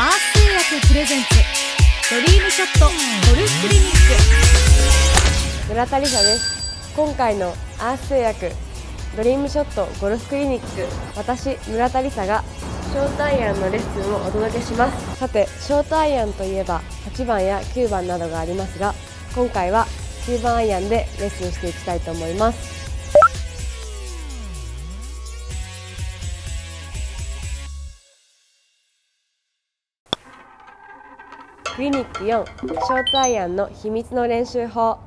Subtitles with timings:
[0.00, 0.32] アース
[0.70, 1.28] 通訳プレゼンツ
[2.14, 2.92] ドリームショットゴ
[3.36, 3.90] ルフクリニッ
[5.66, 5.68] ク。
[5.70, 6.94] 村田理沙です。
[6.94, 7.48] 今回の
[7.80, 8.52] アース製薬
[9.16, 10.86] ドリームショットゴルフクリニック。
[11.16, 12.44] 私村田理沙が
[12.92, 15.18] ショートアイアンのレッスンをお届けします。
[15.18, 16.80] さてショートアイアンといえば
[17.12, 18.94] 8番や9番などがありますが
[19.34, 19.84] 今回は
[20.26, 22.77] 9番アイアンでレッスンしていきたいと思います。
[31.78, 34.98] クリニック4ショートアイアンの秘密の練習法。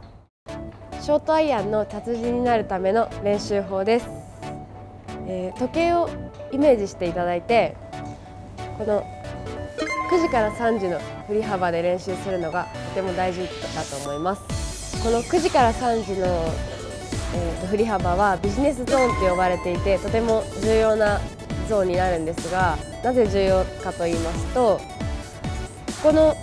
[1.01, 4.07] ショートアイアンの達人になるための練習法です、
[5.27, 6.09] えー、時計を
[6.53, 7.75] イメージしていただいて
[8.77, 9.03] この
[10.11, 13.41] 9時から3時の振り幅で練習するのがとても大事
[13.75, 15.03] だと思います。
[15.03, 16.25] この9時から3時の、
[17.35, 21.19] えー、振り幅はビジネスゾーンと呼ばれていてとても重要な
[21.67, 24.79] ゾーンになるんですがなぜ重要かと言いますと
[26.01, 26.33] この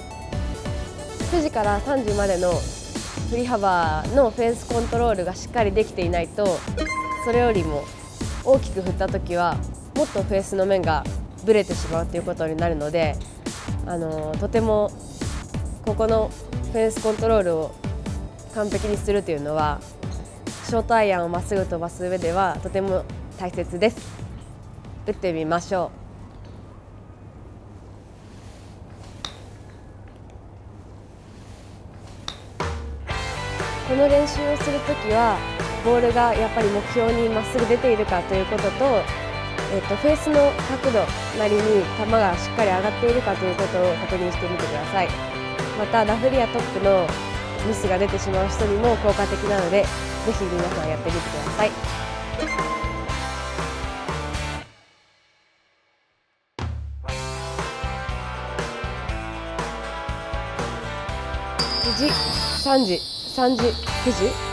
[1.31, 2.53] 9時から3時までの
[3.31, 6.47] 振り幅のフェンスコントロールがしっかりできていないと
[7.25, 7.85] それよりも
[8.45, 9.57] 大きく振った時は
[9.95, 11.05] もっとフェースの面が
[11.45, 13.15] ぶれてしまうということになるので
[13.87, 14.91] あのとても
[15.85, 16.31] ここの
[16.73, 17.75] フェンスコントロールを
[18.55, 19.81] 完璧にするというのは
[20.65, 23.05] ショートアイアンをまっすぐ飛ばす上ではとても
[23.39, 23.97] 大切です。
[25.07, 26.08] 打ってみましょう。
[33.89, 35.39] この練習をするときは
[35.83, 38.85] ボールがやっぱり目標にまっすぐ出ているかということと,、
[39.73, 41.01] えっとフェースの角度
[41.39, 45.09] なりに球がしっかり上がっているかということを確認してみてください。
[45.79, 47.07] またラフリアトップの
[47.67, 51.71] ミスが出てしまう人にも効果的なのでぜひ皆さんやってみてください。
[61.85, 62.07] 9時
[62.69, 63.18] 3時。
[63.39, 63.63] 3時
[64.05, 64.48] 9時？